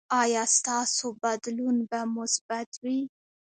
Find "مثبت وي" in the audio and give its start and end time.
2.15-2.99